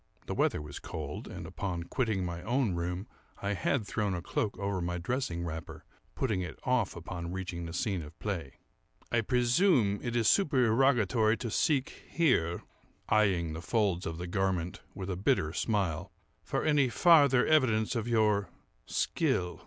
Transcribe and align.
(The 0.25 0.33
weather 0.33 0.63
was 0.63 0.79
cold; 0.79 1.27
and, 1.27 1.45
upon 1.45 1.83
quitting 1.83 2.25
my 2.25 2.41
own 2.41 2.73
room, 2.73 3.05
I 3.39 3.53
had 3.53 3.85
thrown 3.85 4.15
a 4.15 4.21
cloak 4.23 4.57
over 4.57 4.81
my 4.81 4.97
dressing 4.97 5.45
wrapper, 5.45 5.85
putting 6.15 6.41
it 6.41 6.57
off 6.63 6.95
upon 6.95 7.31
reaching 7.31 7.65
the 7.65 7.73
scene 7.73 8.01
of 8.01 8.17
play.) 8.17 8.53
"I 9.11 9.21
presume 9.21 9.99
it 10.01 10.15
is 10.15 10.27
supererogatory 10.27 11.37
to 11.37 11.51
seek 11.51 12.05
here 12.09 12.63
(eyeing 13.09 13.53
the 13.53 13.61
folds 13.61 14.07
of 14.07 14.17
the 14.17 14.25
garment 14.25 14.81
with 14.95 15.11
a 15.11 15.15
bitter 15.15 15.53
smile) 15.53 16.11
for 16.41 16.63
any 16.63 16.89
farther 16.89 17.45
evidence 17.45 17.95
of 17.95 18.07
your 18.07 18.49
skill. 18.87 19.59